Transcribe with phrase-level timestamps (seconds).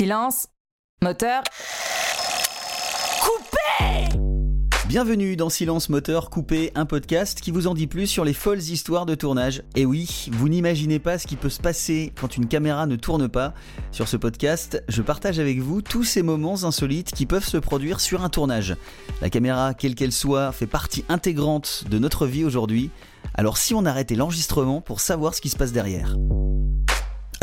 [0.00, 0.46] Silence.
[1.02, 1.42] Moteur.
[3.20, 4.16] Coupé
[4.88, 8.60] Bienvenue dans Silence Moteur Coupé, un podcast qui vous en dit plus sur les folles
[8.60, 9.62] histoires de tournage.
[9.76, 13.28] Et oui, vous n'imaginez pas ce qui peut se passer quand une caméra ne tourne
[13.28, 13.52] pas.
[13.92, 18.00] Sur ce podcast, je partage avec vous tous ces moments insolites qui peuvent se produire
[18.00, 18.76] sur un tournage.
[19.20, 22.88] La caméra, quelle qu'elle soit, fait partie intégrante de notre vie aujourd'hui.
[23.34, 26.16] Alors si on arrêtait l'enregistrement pour savoir ce qui se passe derrière.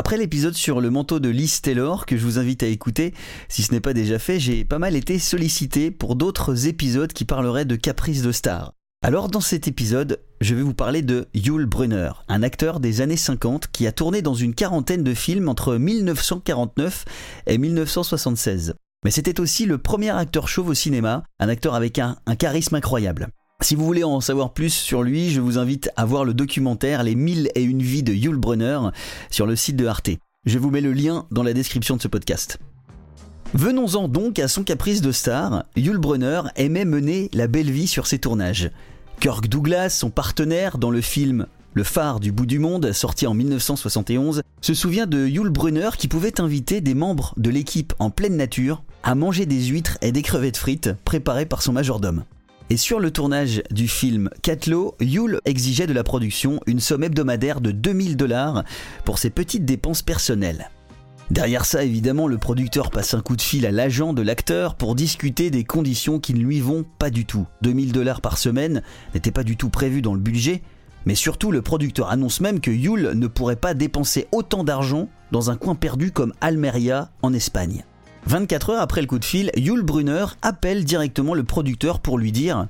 [0.08, 3.14] Après l'épisode sur le manteau de Liz Taylor que je vous invite à écouter,
[3.50, 7.26] si ce n'est pas déjà fait, j'ai pas mal été sollicité pour d'autres épisodes qui
[7.26, 8.72] parleraient de caprices de stars.
[9.04, 13.18] Alors dans cet épisode, je vais vous parler de Yul Brunner, un acteur des années
[13.18, 17.04] 50 qui a tourné dans une quarantaine de films entre 1949
[17.48, 18.76] et 1976.
[19.04, 22.76] Mais c'était aussi le premier acteur chauve au cinéma, un acteur avec un, un charisme
[22.76, 23.28] incroyable.
[23.64, 27.02] Si vous voulez en savoir plus sur lui, je vous invite à voir le documentaire
[27.02, 28.80] Les mille et une vies de Yul Brunner
[29.32, 30.12] sur le site de Arte.
[30.46, 32.60] Je vous mets le lien dans la description de ce podcast.
[33.56, 35.64] Venons-en donc à son caprice de star.
[35.76, 38.70] Yul Brunner aimait mener la belle vie sur ses tournages.
[39.20, 43.34] Kirk Douglas, son partenaire dans le film Le phare du bout du monde, sorti en
[43.34, 48.38] 1971, se souvient de Yul Brunner qui pouvait inviter des membres de l'équipe en pleine
[48.38, 52.24] nature à manger des huîtres et des crevettes frites préparées par son majordome.
[52.70, 57.62] Et sur le tournage du film Catlo, Yule exigeait de la production une somme hebdomadaire
[57.62, 58.66] de 2000 dollars
[59.06, 60.70] pour ses petites dépenses personnelles.
[61.32, 64.96] Derrière ça, évidemment, le producteur passe un coup de fil à l'agent de l'acteur pour
[64.96, 67.48] discuter des conditions qui ne lui vont pas du tout.
[67.62, 68.82] 2000 dollars par semaine
[69.14, 70.62] n'était pas du tout prévu dans le budget,
[71.06, 75.52] mais surtout le producteur annonce même que Yule ne pourrait pas dépenser autant d'argent dans
[75.52, 77.86] un coin perdu comme Almeria en Espagne.
[78.28, 82.34] 24 heures après le coup de fil, Yul Brunner appelle directement le producteur pour lui
[82.34, 82.68] dire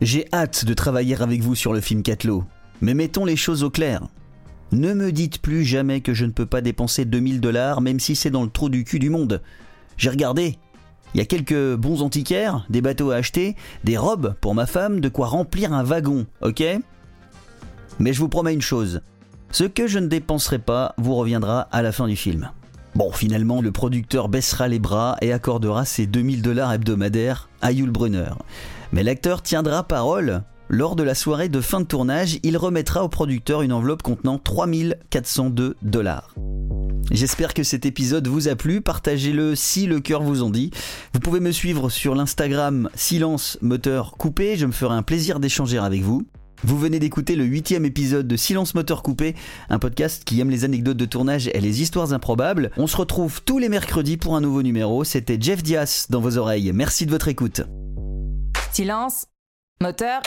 [0.00, 2.42] J'ai hâte de travailler avec vous sur le film Catlo,
[2.80, 4.02] mais mettons les choses au clair.
[4.72, 8.16] Ne me dites plus jamais que je ne peux pas dépenser 2000 dollars, même si
[8.16, 9.40] c'est dans le trou du cul du monde.
[9.96, 10.58] J'ai regardé.
[11.14, 13.54] Il y a quelques bons antiquaires, des bateaux à acheter,
[13.84, 16.64] des robes pour ma femme, de quoi remplir un wagon, ok?
[18.00, 19.02] Mais je vous promets une chose.
[19.52, 22.50] Ce que je ne dépenserai pas vous reviendra à la fin du film.
[22.98, 27.90] Bon, finalement, le producteur baissera les bras et accordera ses 2000 dollars hebdomadaires à Yul
[27.90, 28.32] Brunner.
[28.90, 30.42] Mais l'acteur tiendra parole.
[30.68, 34.38] Lors de la soirée de fin de tournage, il remettra au producteur une enveloppe contenant
[34.38, 36.34] 3402 dollars.
[37.12, 40.72] J'espère que cet épisode vous a plu, partagez-le si le cœur vous en dit.
[41.14, 45.78] Vous pouvez me suivre sur l'Instagram silence moteur coupé, je me ferai un plaisir d'échanger
[45.78, 46.26] avec vous.
[46.64, 49.36] Vous venez d'écouter le huitième épisode de Silence Moteur Coupé,
[49.68, 52.70] un podcast qui aime les anecdotes de tournage et les histoires improbables.
[52.76, 55.04] On se retrouve tous les mercredis pour un nouveau numéro.
[55.04, 56.72] C'était Jeff Dias dans vos oreilles.
[56.74, 57.62] Merci de votre écoute.
[58.72, 59.26] Silence.
[59.80, 60.22] Moteur.